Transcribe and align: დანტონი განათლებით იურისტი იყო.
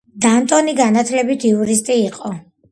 დანტონი 0.23 0.75
განათლებით 0.79 1.47
იურისტი 1.53 2.01
იყო. 2.09 2.37